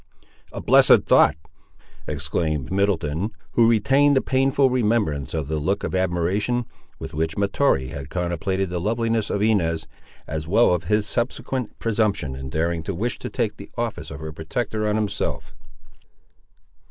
[0.51, 1.35] "A blessed thought!"
[2.07, 6.65] exclaimed Middleton, who retained a painful remembrance of the look of admiration,
[6.97, 9.85] with which Mahtoree had contemplated the loveliness of Inez,
[10.25, 14.09] as well as of his subsequent presumption in daring to wish to take the office
[14.09, 15.53] of her protector on himself.